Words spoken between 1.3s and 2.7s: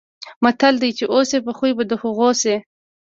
په خوی به د هغو شې.